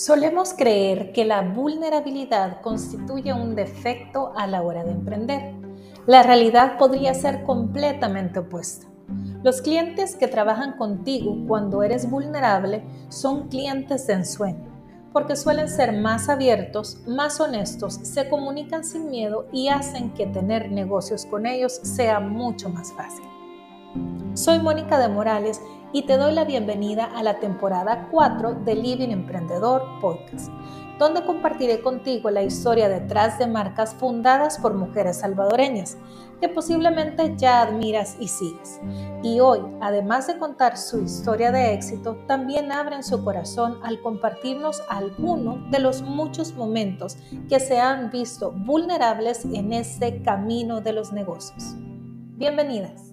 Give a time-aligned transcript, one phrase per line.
[0.00, 5.52] Solemos creer que la vulnerabilidad constituye un defecto a la hora de emprender.
[6.06, 8.86] La realidad podría ser completamente opuesta.
[9.42, 14.64] Los clientes que trabajan contigo cuando eres vulnerable son clientes de ensueño,
[15.12, 20.72] porque suelen ser más abiertos, más honestos, se comunican sin miedo y hacen que tener
[20.72, 23.26] negocios con ellos sea mucho más fácil.
[24.32, 25.60] Soy Mónica de Morales
[25.92, 30.50] y te doy la bienvenida a la temporada 4 de Living Emprendedor Podcast,
[30.98, 35.96] donde compartiré contigo la historia detrás de marcas fundadas por mujeres salvadoreñas
[36.40, 38.80] que posiblemente ya admiras y sigues.
[39.22, 44.82] Y hoy, además de contar su historia de éxito, también abren su corazón al compartirnos
[44.88, 47.18] algunos de los muchos momentos
[47.48, 51.74] que se han visto vulnerables en este camino de los negocios.
[52.36, 53.09] Bienvenidas.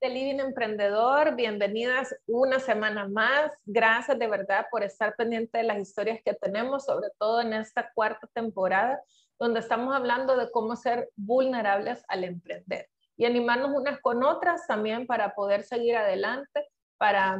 [0.00, 3.52] De Living Emprendedor, bienvenidas una semana más.
[3.66, 7.92] Gracias de verdad por estar pendiente de las historias que tenemos, sobre todo en esta
[7.92, 9.02] cuarta temporada,
[9.38, 15.06] donde estamos hablando de cómo ser vulnerables al emprender y animarnos unas con otras también
[15.06, 17.38] para poder seguir adelante, para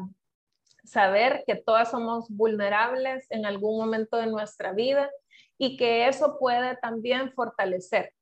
[0.85, 5.11] saber que todas somos vulnerables en algún momento de nuestra vida
[5.57, 8.13] y que eso puede también fortalecer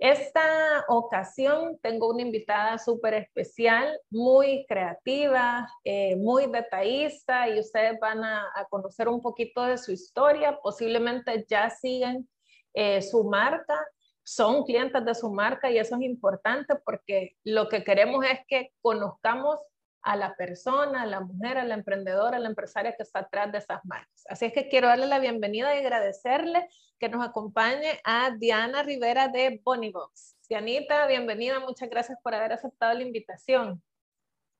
[0.00, 8.24] esta ocasión tengo una invitada súper especial, muy creativa, eh, muy detallista y ustedes van
[8.24, 10.58] a, conocer un poquito de su historia.
[10.62, 12.26] Posiblemente ya siguen
[12.72, 13.78] eh, su marca,
[14.22, 18.72] son clientes de su marca y eso es importante porque lo que queremos es que
[18.80, 19.60] conozcamos
[20.02, 23.52] a la persona, a la mujer, a la emprendedora, a la empresaria que está atrás
[23.52, 24.24] de esas marcas.
[24.28, 29.28] Así es que quiero darle la bienvenida y agradecerle que nos acompañe a Diana Rivera
[29.28, 30.36] de Bonibox.
[30.48, 33.82] Dianita, bienvenida, muchas gracias por haber aceptado la invitación.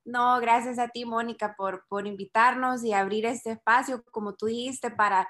[0.04, 4.90] No, gracias a ti, Mónica, por, por invitarnos y abrir este espacio, como tú dijiste,
[4.90, 5.28] para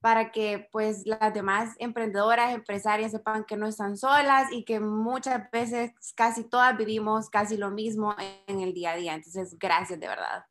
[0.00, 5.50] para que pues las demás emprendedoras, empresarias sepan que no están solas y que muchas
[5.50, 8.14] veces casi todas vivimos casi lo mismo
[8.46, 9.14] en el día a día.
[9.14, 10.44] Entonces, gracias de verdad.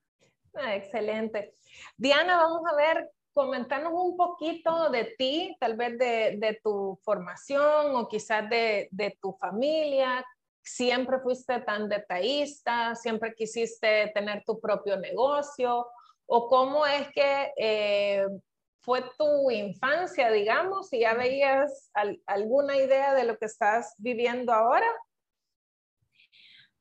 [0.53, 1.55] Ah, excelente.
[1.97, 7.95] Diana, vamos a ver, comentarnos un poquito de ti, tal vez de, de tu formación
[7.95, 10.23] o quizás de, de, tu familia.
[10.61, 12.93] ¿Siempre fuiste tan detallista?
[12.95, 15.87] ¿Siempre quisiste tener tu propio negocio?
[16.27, 18.25] ¿O cómo es que eh,
[18.81, 21.91] fue tu infancia, digamos, y ya veías
[22.25, 24.87] alguna idea de lo que estás viviendo ahora?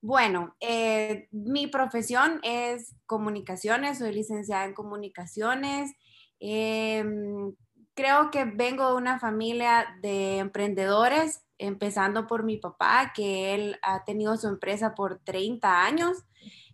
[0.01, 5.93] Bueno, eh, mi profesión es comunicaciones, soy licenciada en comunicaciones.
[6.39, 7.53] Em,
[7.95, 14.05] creo que vengo de una familia de emprendedores, empezando por mi papá, que él ha
[14.05, 16.17] tenido su empresa por 30 años.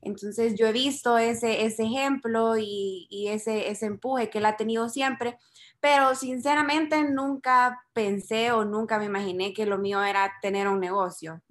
[0.04, 4.56] Entonces yo he visto ese, ese ejemplo y, y ese, ese empuje que él ha
[4.56, 5.38] tenido siempre,
[5.80, 11.42] pero sinceramente nunca pensé o nunca me imaginé que lo mío era tener un negocio.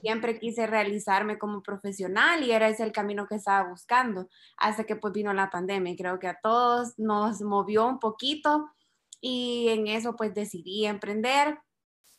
[0.00, 4.96] Siempre quise realizarme como profesional y era ese el camino que estaba buscando hasta que
[4.96, 5.92] pues vino la pandemia.
[5.92, 8.68] Y creo que a todos nos movió un poquito
[9.20, 11.58] y en eso pues decidí emprender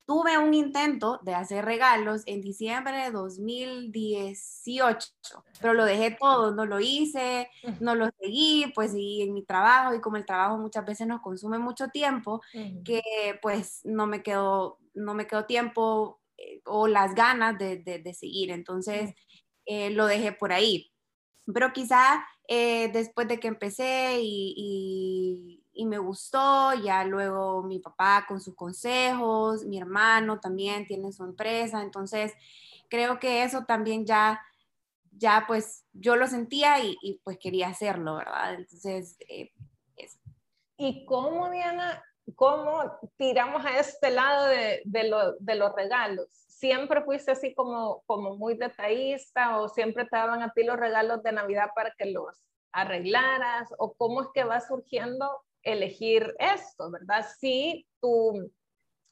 [0.09, 5.07] tuve un intento de hacer regalos en diciembre de 2018,
[5.61, 7.47] pero lo dejé todo, no lo hice,
[7.79, 11.21] no lo seguí, pues y en mi trabajo y como el trabajo muchas veces nos
[11.21, 12.41] consume mucho tiempo,
[12.83, 13.03] que
[13.43, 18.49] pues no me quedó, no me quedó tiempo eh, o las ganas de, de, seguir,
[18.49, 19.13] entonces
[19.67, 20.91] eh, lo dejé por ahí.
[21.53, 28.25] Pero quizá eh, después de que empecé y y me gustó, ya luego mi papá
[28.27, 32.33] con sus consejos, mi hermano también tiene su empresa, entonces
[32.89, 34.41] creo que eso también ya,
[35.11, 38.55] ya pues yo lo sentía y, pues quería hacerlo, ¿verdad?
[38.55, 39.51] Entonces, eh,
[39.95, 40.19] eso.
[40.77, 42.03] ¿Y cómo, Diana,
[42.35, 46.27] cómo tiramos a este lado de, de, los regalos?
[46.31, 51.23] ¿Siempre fuiste así como, como muy detallista o siempre te daban a ti los regalos
[51.23, 52.35] de Navidad para que los
[52.71, 53.69] arreglaras?
[53.77, 57.25] ¿O cómo es que va surgiendo elegir esto, ¿verdad?
[57.39, 58.51] Si tu,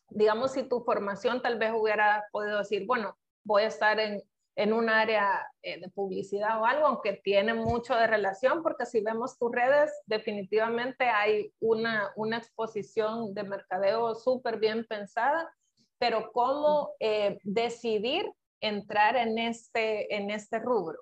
[0.09, 4.21] digamos, si tu formación tal vez hubiera podido decir, bueno, voy a estar en,
[4.55, 9.01] en un área eh, de publicidad o algo, aunque tiene mucho de relación, porque si
[9.01, 15.53] vemos tus redes, definitivamente hay una, una exposición de mercadeo súper bien pensada,
[15.99, 20.99] pero ¿cómo eh, decidir entrar en este, en este rubro?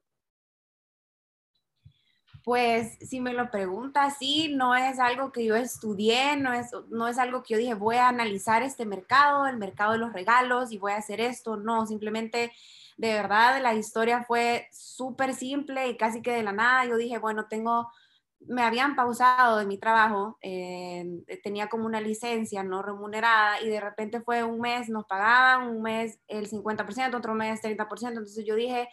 [2.46, 7.08] Pues si me lo preguntas, sí, no es algo que yo estudié, no es, no
[7.08, 10.72] es algo que yo dije, voy a analizar este mercado, el mercado de los regalos
[10.72, 11.58] y voy a hacer esto.
[11.58, 12.52] No, simplemente
[12.98, 17.18] de verdad la historia fue súper simple y casi que de la nada yo dije,
[17.18, 17.90] bueno, tengo,
[18.42, 23.82] me habían pausado de mi trabajo, eh, tenía como una licencia no remunerada y de
[23.82, 28.54] repente fue un mes nos pagaban, un mes el 50%, otro mes 30%, entonces yo
[28.54, 28.88] dije,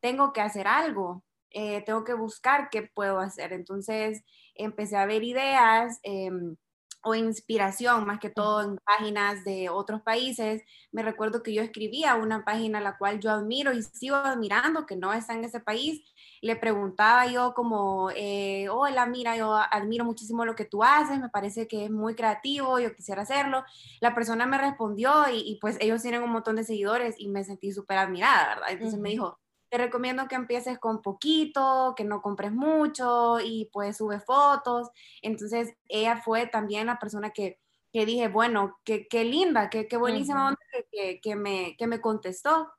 [0.00, 3.52] tengo que hacer algo eh, tengo que buscar qué puedo hacer.
[3.52, 4.22] Entonces
[4.54, 6.56] empecé a ver ideas em,
[7.02, 10.62] o inspiración, más que todo en páginas de otros países.
[10.92, 14.86] Me recuerdo que yo escribía una página a la cual yo admiro y sigo admirando,
[14.86, 16.02] que no está en ese país.
[16.42, 21.28] Le preguntaba yo como, eh, hola, mira, yo admiro muchísimo lo que tú haces, me
[21.28, 23.64] parece que es muy creativo, yo quisiera hacerlo.
[24.00, 27.72] La persona me respondió y, pues ellos tienen un montón de seguidores y me sentí
[27.72, 28.70] súper admirada, ¿verdad?
[28.70, 33.96] Entonces me dijo, te recomiendo que empieces con poquito, que no compres mucho y pues
[33.98, 34.88] sube fotos.
[35.22, 37.58] Entonces ella fue también la persona que,
[37.92, 40.58] que dije, bueno, qué, qué linda, qué, qué buenísima onda
[40.90, 42.72] que, que, me, que me contestó.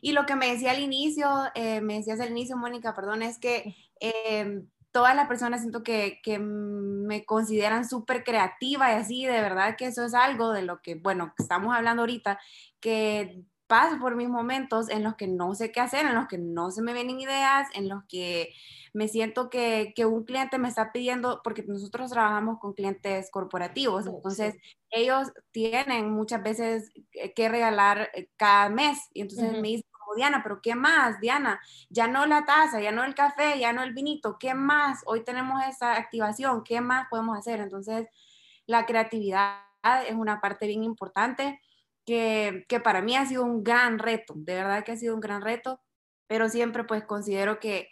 [0.00, 3.38] Y lo que me decía al inicio, eh, me decías al inicio, Mónica, perdón, es
[3.38, 4.62] que eh,
[4.92, 9.86] todas las personas siento que, que me consideran súper creativa y así, de verdad que
[9.86, 12.38] eso es algo de lo que, bueno, estamos hablando ahorita,
[12.80, 16.38] que paso por mis momentos en los que no sé qué hacer, en los que
[16.38, 18.54] no se me vienen ideas, en los que
[18.92, 24.06] me siento que, que un cliente me está pidiendo, porque nosotros trabajamos con clientes corporativos,
[24.06, 24.56] oh, entonces
[24.90, 26.92] ellos tienen muchas veces
[27.34, 31.60] que regalar eh, cada mes y entonces me dicen, Diana, pero ¿qué más, Diana?
[31.90, 35.02] Ya no la taza, ya no el café, ya no el vinito, ¿qué más?
[35.06, 37.60] Hoy tenemos esta activación, ¿qué más podemos hacer?
[37.60, 38.08] Entonces,
[38.66, 39.60] la creatividad
[40.08, 41.60] es una parte bien importante
[42.06, 45.20] que, que, para mí ha sido un gran reto, de verdad que ha sido un
[45.20, 45.80] gran reto,
[46.26, 47.90] pero siempre pues considero que,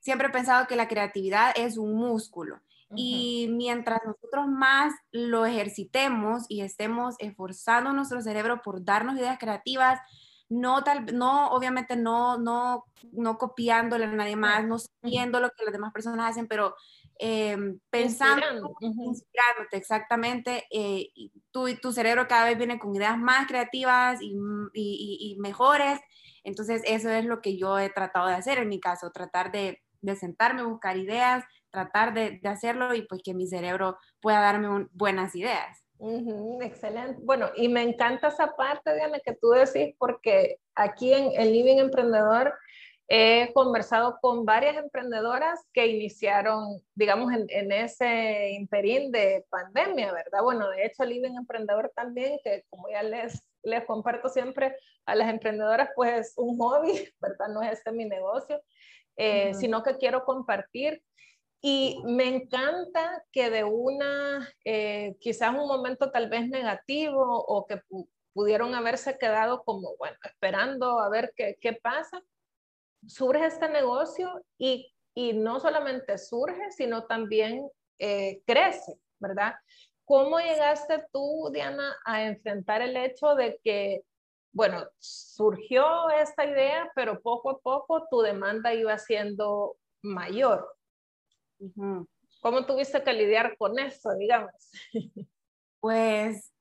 [0.00, 2.60] siempre he pensado que la creatividad es un músculo.
[2.96, 10.00] Y mientras nosotros más lo ejercitemos y estemos esforzando nuestro cerebro por darnos ideas creativas,
[10.48, 15.64] no tal, no, obviamente no, no, no copiándole a nadie más, no siguiendo lo que
[15.64, 16.74] las demás personas hacen, pero
[17.22, 17.56] eh,
[17.90, 21.10] pensando, inspirándote, exactamente, eh,
[21.50, 24.34] tú, tu cerebro cada vez viene con ideas más creativas y,
[24.72, 26.00] y, mejores,
[26.44, 29.82] entonces eso es lo que yo he tratado de hacer en mi caso, tratar de,
[30.00, 34.86] de sentarme, buscar ideas, tratar de, de, hacerlo y pues que mi cerebro pueda darme
[34.92, 35.84] buenas ideas.
[36.62, 37.20] excelente.
[37.22, 41.80] Bueno, y me encanta esa parte, Diana, que tú decís, porque aquí en el Living
[41.80, 42.54] Emprendedor
[43.12, 50.44] He conversado con varias emprendedoras que iniciaron, digamos, en, ese interín de pandemia, ¿verdad?
[50.44, 54.76] Bueno, de hecho, Living Emprendedor también, que como ya les, les comparto siempre
[55.06, 57.48] a las emprendedoras, pues es un hobby, ¿verdad?
[57.48, 58.62] No es este mi negocio,
[59.16, 61.02] eh, sino que quiero compartir.
[61.60, 67.82] Y me encanta que de una, eh, quizás un momento tal vez negativo o que
[68.32, 72.22] pudieron haberse quedado como, bueno, esperando a ver qué, qué pasa,
[73.06, 77.68] surge este negocio y, y no solamente surge, sino también
[77.98, 79.54] eh, crece, ¿verdad?
[80.04, 84.02] ¿Cómo llegaste tú, Diana, a enfrentar el hecho de que,
[84.52, 90.76] bueno, surgió esta idea, pero poco a poco tu demanda iba siendo mayor?
[92.40, 94.70] ¿Cómo tuviste que lidiar con eso, digamos?
[95.78, 96.52] Pues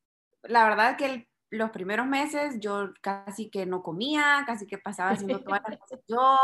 [0.44, 5.12] la verdad que el los primeros meses yo casi que no comía, casi que pasaba
[5.12, 6.38] haciendo todas las cosas yo,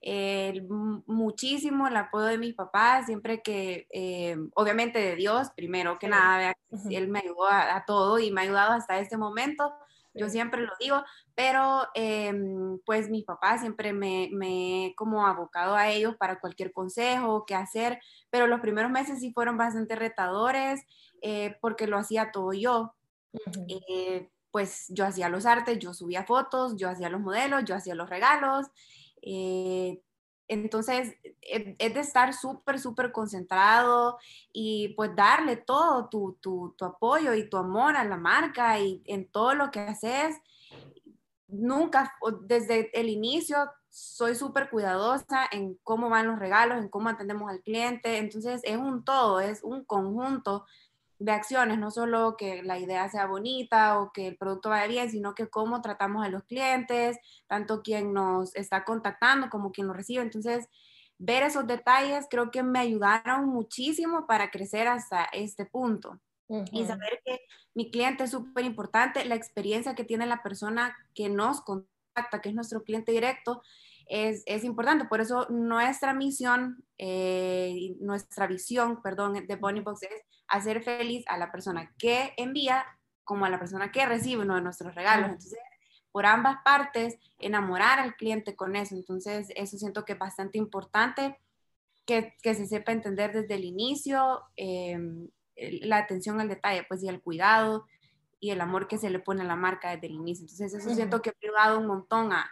[0.00, 0.66] eh,
[1.06, 6.54] muchísimo el apoyo de mis papás, siempre que, eh, obviamente de Dios, primero que nada,
[6.90, 9.72] él me ayudó a, todo y me ha ayudado hasta este momento,
[10.14, 11.02] yo siempre lo digo,
[11.34, 17.46] pero em, pues mis papás siempre me, me como abocado a ellos para cualquier consejo,
[17.46, 20.82] qué hacer, pero los primeros meses sí fueron bastante retadores
[21.22, 22.94] eh, porque lo hacía todo yo
[24.52, 28.08] pues yo hacía los artes, yo subía fotos, yo hacía los modelos, yo hacía los
[28.08, 28.68] regalos.
[29.22, 30.00] Eh,
[30.46, 34.18] entonces, e, es de estar súper, súper concentrado
[34.52, 39.02] y pues darle todo tu, tu, tu, apoyo y tu amor a la marca y
[39.06, 40.36] en todo lo que haces.
[41.48, 47.50] Nunca, desde el inicio, soy súper cuidadosa en cómo van los regalos, en cómo atendemos
[47.50, 48.18] al cliente.
[48.18, 50.66] Entonces, es un todo, es un conjunto
[51.18, 55.10] de acciones, no solo que la idea sea bonita o que el producto vaya bien,
[55.10, 59.92] sino que cómo tratamos a los clientes, tanto quien nos está contactando como quien lo
[59.92, 60.22] recibe.
[60.22, 60.68] Entonces,
[61.18, 66.20] ver esos detalles creo que me ayudaron muchísimo para crecer hasta este punto.
[66.70, 67.40] Y saber que
[67.74, 72.50] mi cliente es súper importante, la experiencia que tiene la persona que nos contacta, que
[72.50, 73.62] es nuestro cliente directo,
[74.08, 75.06] es, es importante.
[75.06, 81.38] Por eso nuestra misión, eh, nuestra visión, perdón, de Bonnie Box es hacer feliz a
[81.38, 82.84] la persona que envía
[83.24, 85.26] como a la persona que recibe uno de nuestros regalos.
[85.26, 85.58] Entonces,
[86.10, 88.94] por ambas partes, enamorar al cliente con eso.
[88.94, 91.38] Entonces, eso siento que es bastante importante
[92.04, 97.08] que, que se sepa entender desde el inicio em, la atención al detalle, pues, y
[97.08, 97.86] el cuidado
[98.40, 100.44] y el amor que se le pone a la marca desde el inicio.
[100.44, 102.50] Entonces, eso siento que ha ayudado un montón a,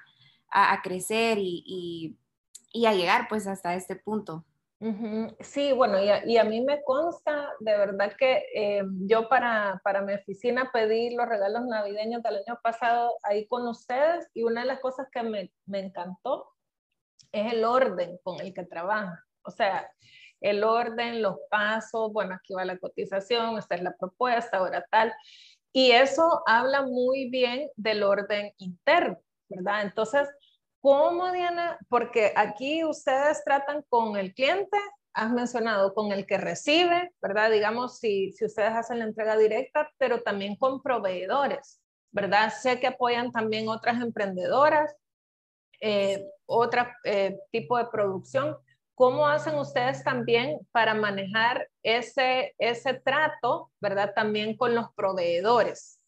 [0.50, 2.16] a, crecer y,
[2.72, 4.44] y, a llegar, pues, hasta este punto.
[5.40, 9.78] Sí, bueno, y a, y a, mí me consta de verdad que eh, yo para,
[9.84, 14.62] para mi oficina pedí los regalos navideños del año pasado ahí con ustedes y una
[14.62, 16.48] de las cosas que me, me encantó
[17.30, 19.22] es el orden con el que trabaja.
[19.42, 19.86] O sea,
[20.40, 25.12] el orden, los pasos, bueno, aquí va la cotización, esta es la propuesta, ahora tal.
[25.72, 29.82] Y eso habla muy bien del orden interno, ¿verdad?
[29.82, 30.28] Entonces,
[30.80, 31.78] ¿Cómo, Diana?
[31.88, 34.78] Porque aquí ustedes tratan con el cliente,
[35.12, 37.50] has mencionado con el que recibe, ¿verdad?
[37.50, 41.82] Digamos, si, si ustedes hacen la entrega directa, pero también con proveedores,
[42.12, 42.50] ¿verdad?
[42.50, 44.96] Sé que apoyan también otras emprendedoras,
[45.80, 48.56] eh, otro eh, tipo de producción.
[48.94, 54.12] ¿Cómo hacen ustedes también para manejar ese, ese trato, ¿verdad?
[54.14, 55.99] También con los proveedores.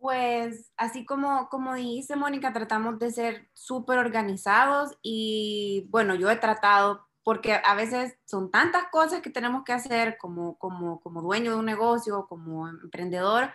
[0.00, 6.36] Pues así como, como dice Mónica, tratamos de ser súper organizados y bueno, yo he
[6.36, 11.50] tratado, porque a veces son tantas cosas que tenemos que hacer como, como, como dueño
[11.52, 13.52] de un negocio, como emprendedor.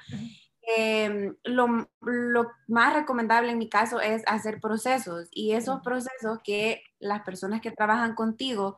[0.78, 6.84] Em, lo, lo, más recomendable en mi caso es hacer procesos y esos procesos que
[7.00, 8.78] las personas que trabajan contigo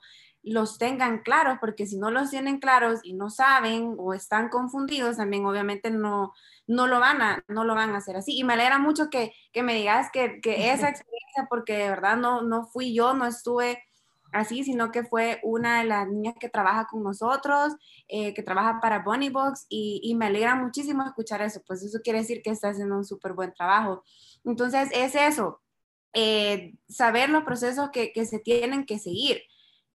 [0.52, 5.18] los tengan claros, porque si no los tienen claros y no saben o están confundidos,
[5.18, 6.34] también obviamente no,
[6.68, 8.38] no, lo, van a, no lo van a hacer así.
[8.38, 12.18] Y me alegra mucho que, que me digas que, que, esa experiencia, porque de verdad
[12.18, 13.84] no, no fui yo, no estuve
[14.34, 17.74] así, sino que fue una de las niñas que trabaja con nosotros,
[18.08, 22.00] eh, que trabaja para Bunny Box, y, y, me alegra muchísimo escuchar eso, pues eso
[22.04, 24.04] quiere decir que está haciendo un súper buen trabajo.
[24.44, 25.62] Entonces, es eso,
[26.14, 29.42] eh, saber los procesos que, que se tienen que seguir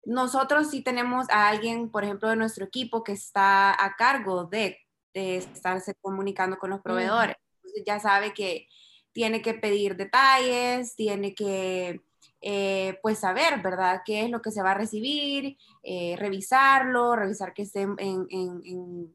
[0.04, 4.78] nosotros sí tenemos a alguien, por ejemplo, de nuestro equipo que está a cargo de,
[5.12, 7.36] estarse comunicando con los proveedores.
[7.56, 8.68] Entonces ya sabe que
[9.12, 12.00] tiene que pedir detalles, tiene que
[12.40, 17.52] eh, pues saber, ¿verdad?, qué es lo que se va a recibir, eh, revisarlo, revisar
[17.52, 19.14] que estén en,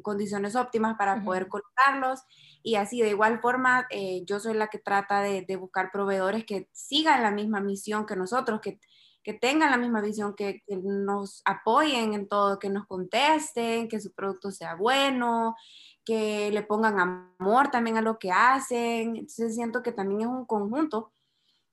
[0.00, 2.22] condiciones óptimas para poder colocarlos.
[2.62, 6.46] Y así, de igual forma, eh, yo soy la que trata de, de, buscar proveedores
[6.46, 8.80] que sigan la misma misión que nosotros, que
[9.24, 14.12] que tengan la misma visión, que, nos apoyen en todo, que nos contesten, que su
[14.12, 15.56] producto sea bueno,
[16.04, 19.16] que le pongan amor también a lo que hacen.
[19.16, 21.12] Entonces siento que también es un conjunto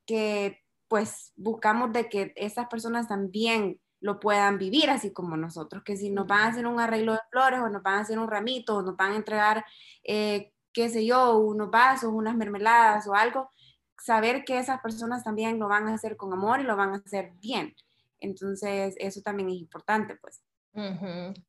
[0.05, 5.95] que pues buscamos de que esas personas también lo puedan vivir así como nosotros, que
[5.95, 8.29] si nos van a hacer un arreglo de flores o nos van a hacer un
[8.29, 9.63] ramito o nos van a entregar,
[10.03, 13.49] eh, qué sé yo, unos vasos, unas mermeladas o algo,
[14.03, 17.01] saber que esas personas también lo van a hacer con amor y lo van a
[17.05, 17.75] hacer bien.
[18.19, 20.43] Entonces, eso también es importante, pues.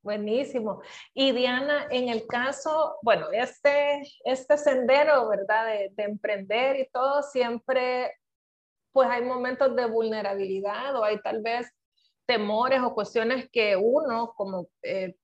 [0.02, 0.82] Buenísimo.
[1.14, 5.66] Y Diana, en el caso, bueno, este, este sendero, ¿verdad?
[5.66, 8.16] De, emprender y todo, siempre,
[8.90, 11.70] pues hay momentos de vulnerabilidad o hay tal vez
[12.26, 15.14] temores o cuestiones que uno como, eh,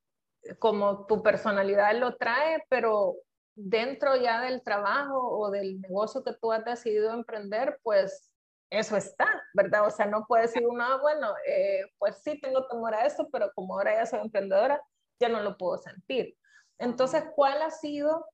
[0.59, 3.15] como tu personalidad lo trae, pero
[3.61, 8.31] dentro ya del trabajo o del negocio que tú has decidido emprender, pues
[8.71, 9.87] eso está, ¿verdad?
[9.87, 13.29] O sea, no puede decir uno, ah, bueno, eh, pues sí tengo temor a esto,
[13.33, 14.81] pero como ahora ya soy emprendedora,
[15.19, 16.37] ya no lo puedo sentir.
[16.79, 18.25] Entonces, ¿cuál ha sido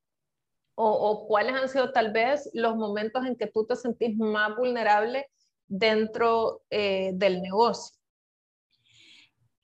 [0.75, 5.31] o, cuáles han sido tal vez los momentos en que tú te sentís más vulnerable
[5.66, 7.97] dentro eh, del negocio?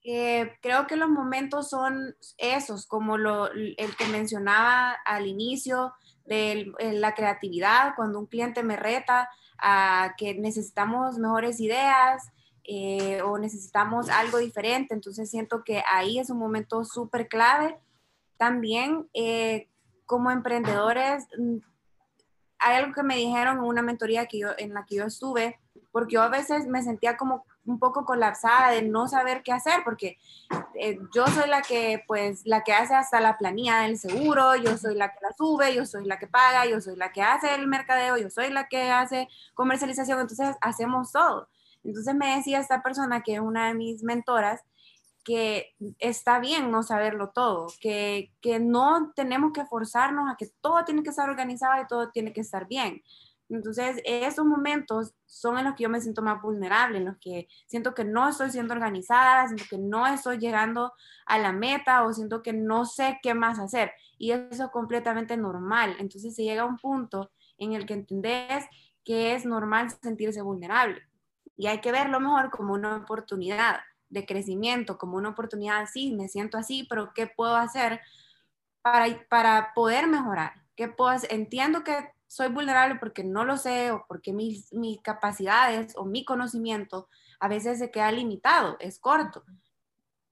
[0.03, 5.93] Eh, creo que los momentos son esos, como lo, el que mencionaba al inicio
[6.25, 9.29] de eh, la creatividad, cuando un cliente me reta
[9.59, 12.31] a que necesitamos mejores ideas
[12.65, 17.79] eh, o necesitamos algo diferente, entonces siento que ahí es un momento súper clave.
[18.39, 19.07] También
[20.07, 21.59] como emprendedores, mm,
[22.59, 25.61] hay algo que me dijeron en una mentoría que yo, en la que yo estuve,
[25.93, 29.83] porque yo a veces me sentía como un poco colapsada de no saber qué hacer,
[29.85, 30.19] porque
[30.75, 34.77] eh, yo soy la que, pues, la que hace hasta la planilla del seguro, yo
[34.77, 37.55] soy la que la sube, yo soy la que paga, yo soy la que hace
[37.55, 41.49] el mercadeo, yo soy la que hace comercialización, entonces hacemos todo.
[41.85, 44.63] Entonces me decía esta persona, que es una de mis mentoras,
[45.23, 50.85] que está bien no saberlo todo, que, que no tenemos que forzarnos a que todo
[50.85, 53.03] tiene que estar organizado y todo tiene que estar bien
[53.51, 57.49] Entonces, esos momentos son en los que yo me siento más vulnerable, en los que
[57.67, 60.93] siento que no estoy siendo organizada, siento que no estoy llegando
[61.27, 63.93] a la meta o siento que no sé qué más hacer.
[64.19, 65.97] Y eso es completamente normal.
[65.99, 68.65] Entonces, se llega a un punto en el que entendés
[69.05, 71.03] que es normal sentirse vulnerable.
[71.57, 76.29] Y hay que verlo mejor como una oportunidad de crecimiento, como una oportunidad, sí, me
[76.29, 78.01] siento así, pero ¿qué puedo hacer
[78.83, 80.53] para, para poder mejorar?
[80.77, 85.97] ¿Qué puedo Entiendo que soy vulnerable porque no lo sé o porque mis, mis capacidades
[85.97, 87.09] o mi conocimiento
[87.41, 89.43] a veces se queda limitado, es corto,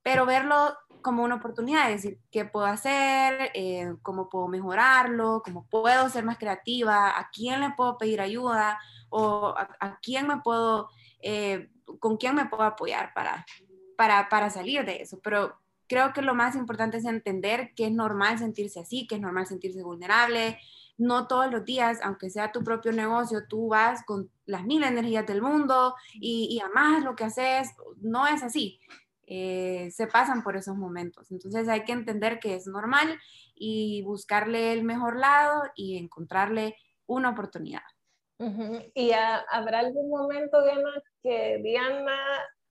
[0.04, 5.66] pero verlo como una oportunidad, es decir, qué puedo hacer, eh, cómo puedo mejorarlo, cómo
[5.68, 8.78] puedo ser más creativa, a quién le puedo pedir ayuda
[9.10, 10.90] o a, quién me puedo,
[11.20, 13.44] eh, con quién me puedo apoyar para,
[13.96, 15.18] para, para salir de eso.
[15.20, 19.20] Pero creo que lo más importante es entender que es normal sentirse así, que es
[19.20, 20.60] normal sentirse vulnerable.
[20.98, 25.26] No todos los días, aunque sea tu propio negocio, tú vas con las mil energías
[25.26, 27.70] del mundo y, y amas lo que haces.
[28.00, 28.78] No es así.
[29.30, 31.30] Eh, se pasan por esos momentos.
[31.30, 33.18] Entonces hay que entender que es normal
[33.54, 36.76] y buscarle el mejor lado y encontrarle
[37.06, 37.82] una oportunidad.
[38.94, 39.10] ¿Y
[39.50, 42.16] habrá algún momento, Diana, que Diana,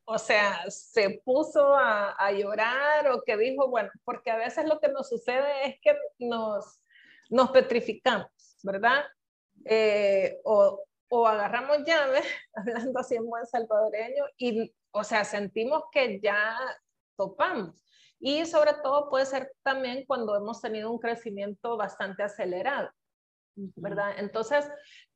[0.05, 4.87] o sea, se puso a, llorar o que dijo, bueno, porque a veces lo que
[4.87, 6.79] nos sucede es que nos,
[7.29, 8.27] nos petrificamos,
[8.63, 9.03] ¿verdad?
[9.65, 16.19] Eh, o, o agarramos llaves, hablando así en buen salvadoreño, y o sea, sentimos que
[16.21, 16.57] ya
[17.15, 17.83] topamos.
[18.19, 22.89] Y sobre todo puede ser también cuando hemos tenido un crecimiento bastante acelerado,
[23.55, 24.13] ¿verdad?
[24.17, 24.67] Entonces,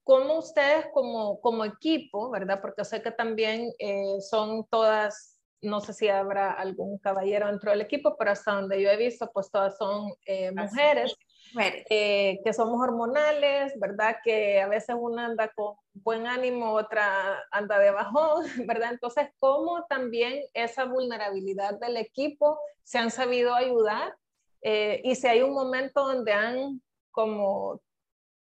[0.04, 2.62] ¿cómo ustedes como, como equipo, ¿verdad?
[2.62, 7.82] Porque sé que también eh, son todas, no sé si habrá algún caballero dentro del
[7.82, 11.16] equipo, pero hasta donde yo he visto, pues todas son eh, mujeres.
[11.60, 14.18] Eh, que somos hormonales, ¿verdad?
[14.24, 18.92] Que a veces una anda con buen ánimo, otra anda de bajón, ¿verdad?
[18.94, 24.16] Entonces, ¿cómo también esa vulnerabilidad del equipo se han sabido ayudar?
[24.62, 26.82] Eh, y si hay un momento donde han
[27.12, 27.82] como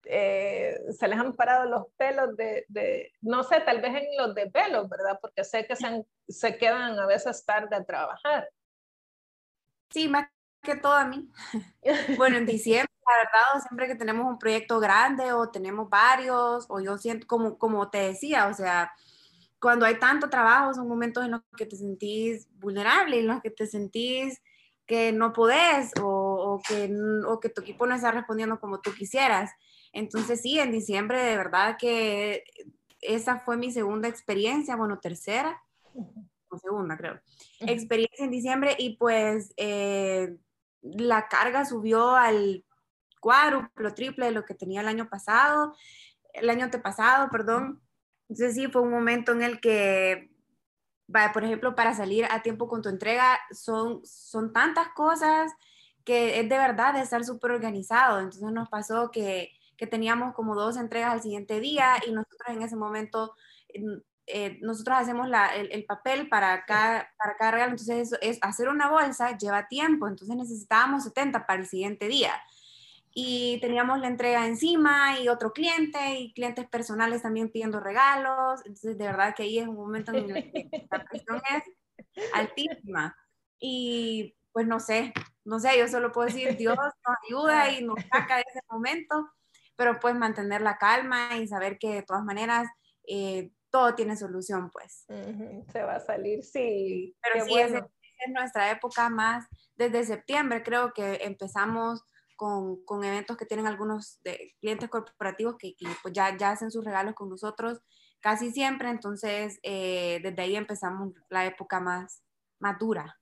[0.05, 4.35] eh, se les han parado los pelos de, de, no sé, tal vez en los
[4.35, 5.17] de pelos, ¿verdad?
[5.19, 8.49] Porque sé que se, se quedan a veces tarde a trabajar.
[9.89, 10.27] Sí, más
[10.65, 11.29] que todo a mí.
[12.17, 16.79] Bueno, en diciembre, la verdad, siempre que tenemos un proyecto grande o tenemos varios, o
[16.79, 18.91] yo siento, como, como te decía, o sea,
[19.59, 23.51] cuando hay tanto trabajo, son momentos en los que te sentís vulnerable, en los que
[23.51, 24.41] te sentís
[24.85, 26.91] que no podés o, o, que,
[27.27, 29.51] o que tu equipo no está respondiendo como tú quisieras.
[29.93, 32.43] Entonces, sí, en diciembre, de verdad que
[33.01, 35.61] esa fue mi segunda experiencia, bueno, tercera,
[36.49, 37.19] o segunda, creo,
[37.61, 40.35] experiencia en diciembre y pues eh,
[40.93, 42.63] la carga subió al
[43.19, 45.75] cuádruple, triple de lo que tenía el año pasado,
[46.33, 47.81] el año antepasado, perdón.
[48.29, 50.31] Entonces sí, fue un momento en el que,
[51.33, 55.51] por ejemplo, para salir a tiempo con tu entrega, son, son tantas cosas
[56.03, 58.19] que es de verdad de estar súper organizado.
[58.19, 62.61] Entonces nos pasó que, que teníamos como dos entregas al siguiente día y nosotros en
[62.61, 63.33] ese momento
[64.27, 68.89] eh, nosotros hacemos el, papel para cada, para cada regalo, entonces eso es hacer una
[68.89, 72.33] bolsa lleva tiempo, entonces necesitábamos 70 para el siguiente día.
[73.13, 78.97] Y teníamos la entrega encima y otro cliente y clientes personales también pidiendo regalos, entonces
[78.97, 81.63] de verdad que ahí es un momento en el que la presión es
[82.33, 83.15] altísima.
[83.59, 87.99] Y pues no sé, no sé, yo solo puedo decir, Dios nos ayuda y nos
[88.11, 89.29] saca de ese momento,
[89.75, 92.67] pero pues mantener la calma y saber que de todas maneras
[93.07, 95.05] eh, todo tiene solución, pues.
[95.69, 97.13] Se va a salir, sí.
[97.21, 97.73] Pero sí, es,
[98.29, 102.01] nuestra época más, desde septiembre creo que empezamos
[102.37, 106.85] con, con eventos que tienen algunos de, clientes corporativos que, pues ya, ya hacen sus
[106.85, 107.81] regalos con nosotros
[108.21, 112.23] casi siempre, entonces eh, desde ahí empezamos la época más,
[112.61, 113.13] madura.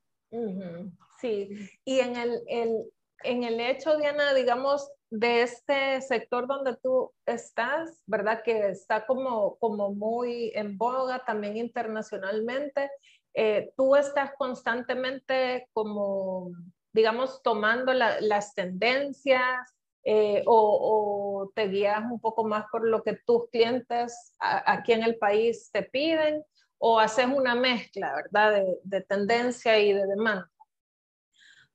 [1.19, 1.49] Sí,
[1.83, 2.91] y en el, el,
[3.23, 8.41] en el hecho, Diana, digamos, de este sector donde tú estás, ¿verdad?
[8.43, 12.89] Que está como, como muy en boga también internacionalmente.
[13.35, 16.49] Eh, tú estás constantemente como,
[16.93, 19.71] digamos, tomando las tendencias
[20.03, 25.19] eh, o, te guías un poco más por lo que tus clientes aquí en el
[25.19, 26.43] país te piden
[26.79, 28.53] o haces una mezcla, ¿verdad?
[28.53, 30.49] De, de tendencia y de demanda.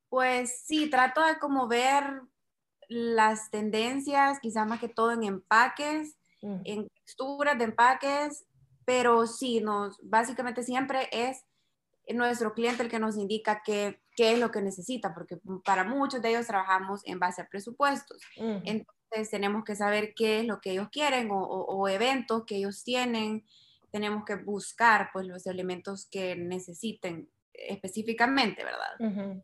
[0.08, 2.02] Pues sí, trato de como ver
[2.88, 6.60] las tendencias, quizás más que todo en empaques, mm.
[6.64, 8.46] en texturas de empaques,
[8.84, 11.44] pero sí, nos, básicamente siempre es
[12.14, 16.22] nuestro cliente el que nos indica qué, qué es lo que necesita, porque para muchos
[16.22, 18.20] de ellos trabajamos en base a presupuestos.
[18.38, 18.62] Mm.
[18.64, 23.44] Entonces, tenemos que saber qué es lo que ellos quieren o, eventos que ellos tienen.
[23.90, 29.42] Tenemos que buscar pues los elementos que necesiten específicamente, ¿verdad?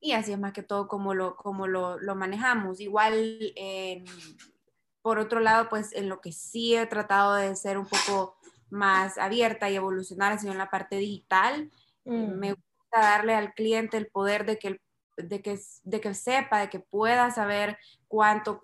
[0.00, 2.80] Y así es más que todo como lo, como lo, lo manejamos.
[2.80, 3.52] Igual,
[5.02, 8.36] por otro lado, pues en lo que sí he tratado de ser un poco
[8.70, 11.70] más abierta y evolucionar, ha sido en la parte digital.
[12.04, 12.38] Mm.
[12.38, 14.80] Me gusta darle al cliente el poder de que,
[15.18, 17.76] de que, de que sepa, de que pueda saber
[18.08, 18.60] cuánto,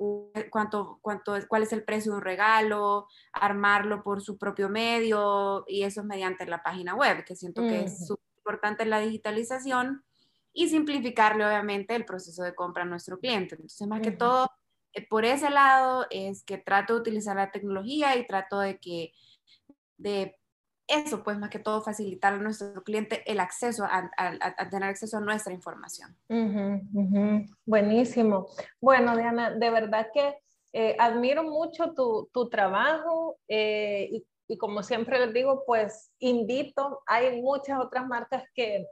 [0.51, 5.83] cuánto, cuánto, cuál es el precio de un regalo, armarlo por su propio medio y
[5.83, 10.06] eso es mediante la página web, que siento que es súper importante la digitalización
[10.59, 13.57] y simplificarle obviamente el proceso de compra a nuestro cliente.
[13.57, 14.51] Entonces, más que todo,
[14.95, 19.13] eh, por ese lado es que trato de utilizar la tecnología y trato de que,
[19.99, 20.35] de
[20.89, 24.11] eso, pues más que todo facilitar a nuestro cliente el acceso a,
[24.71, 26.17] tener acceso a nuestra información.
[27.67, 28.47] Buenísimo.
[28.81, 30.39] Bueno, Diana, de verdad que
[30.73, 37.03] eh, admiro mucho tu, tu trabajo eh, y, y, como siempre les digo, pues invito,
[37.07, 38.87] hay muchas otras marcas que,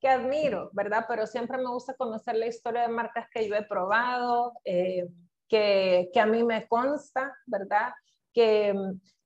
[0.00, 1.04] que, admiro, ¿verdad?
[1.08, 5.08] Pero siempre me gusta conocer la historia de marcas que yo he probado, eh,
[5.48, 7.92] que, que, a mí me consta, ¿verdad?
[8.32, 8.74] Que,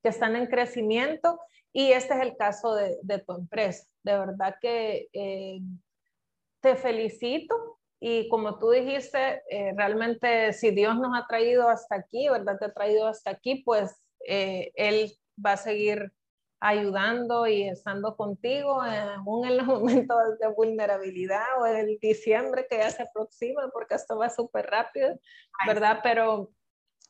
[0.03, 1.39] que están en crecimiento
[1.73, 3.87] y este es el caso de, tu empresa.
[4.03, 5.61] De verdad que eh,
[6.61, 12.29] te felicito y como tú dijiste, eh, realmente si Dios nos ha traído hasta aquí,
[12.29, 12.59] ¿verdad?
[12.59, 15.13] Te ha traído hasta aquí, pues eh, Él
[15.45, 16.13] va a seguir
[16.65, 19.67] ayudando y estando contigo, aún en los
[20.07, 24.67] momentos de vulnerabilidad o en el diciembre que ya se aproxima, porque esto va súper
[24.67, 25.19] rápido,
[25.67, 25.99] ¿verdad?
[26.05, 26.51] Pero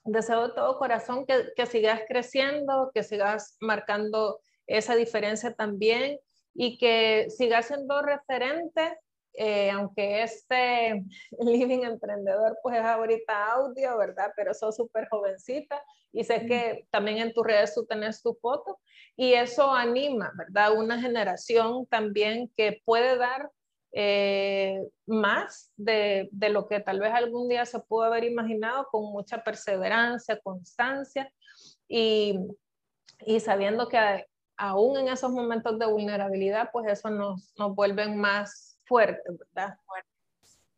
[0.04, 6.18] deseo de todo corazón que, que sigas creciendo, que sigas marcando esa diferencia también
[6.54, 8.98] y que siga siendo referente,
[9.34, 11.04] eh, aunque este
[11.40, 14.32] living emprendedor pues es ahorita audio, ¿verdad?
[14.34, 15.82] Pero sos súper jovencita
[16.12, 18.78] y sé que también en tus redes tú tenés tu foto
[19.16, 20.76] y eso anima, ¿verdad?
[20.76, 23.50] Una generación también que puede dar
[23.92, 29.04] eh, más de, de, lo que tal vez algún día se pudo haber imaginado con
[29.12, 31.30] mucha perseverancia, constancia
[31.88, 32.38] y,
[33.26, 38.78] y sabiendo que aún en esos momentos de vulnerabilidad, pues eso nos, nos vuelve más
[38.84, 39.76] fuertes, ¿verdad?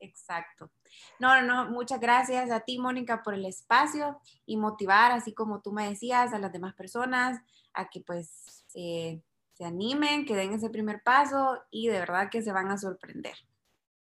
[0.01, 0.71] Exacto.
[1.19, 5.73] No, no, muchas gracias a ti, Mónica, por el espacio y motivar, así como tú
[5.73, 7.41] me decías, a las demás personas
[7.73, 12.53] a que pues se animen, que den ese primer paso y de verdad que se
[12.53, 13.35] van a sorprender.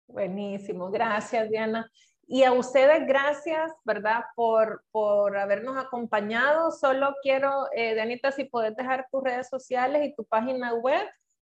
[0.07, 1.91] Buenísimo, gracias, Diana.
[2.29, 4.25] Y a ustedes, gracias, ¿verdad?
[4.35, 6.73] Por, por habernos acompañado.
[6.73, 11.07] Solo quiero, eh, Danita, si puedes dejar tus redes sociales y tu página web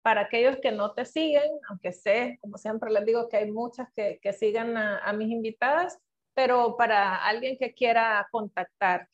[0.07, 3.89] para aquellos que no te siguen, aunque sé, como siempre les digo, que hay muchas
[3.93, 5.99] que, que sigan a, a, mis invitadas,
[6.33, 9.11] pero para alguien que quiera contactarte.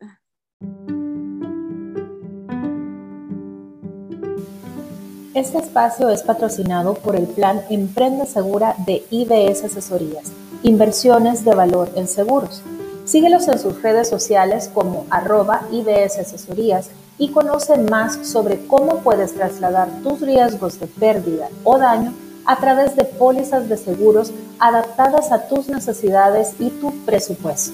[5.34, 10.32] Este espacio es patrocinado por el plan Emprende Segura de IBS Asesorías,
[10.64, 12.62] Inversiones de Valor en Seguros.
[13.06, 19.34] Síguelos en sus redes sociales como arroba IBS Asesorías y conoce más sobre cómo puedes
[19.34, 22.14] trasladar tus riesgos de pérdida o daño
[22.46, 27.74] a través de pólizas de seguros adaptadas a tus necesidades y tu presupuesto.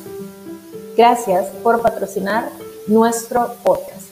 [0.96, 2.50] Gracias por patrocinar
[2.88, 4.07] nuestro podcast.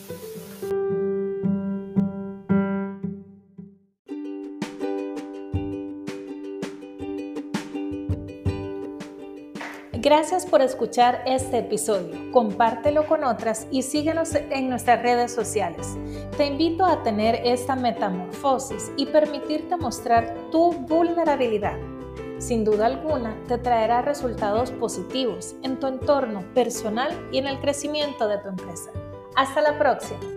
[10.06, 12.32] Gracias por escuchar este episodio.
[12.32, 15.98] Compártelo con otras y síguenos en nuestras redes sociales.
[16.38, 21.80] Te invito a tener esta metamorfosis y permitirte mostrar tu vulnerabilidad.
[22.38, 28.28] Sin duda alguna, te traerá resultados positivos en tu entorno personal y en el crecimiento
[28.28, 28.91] de tu empresa.
[29.36, 30.35] Hasta la próxima.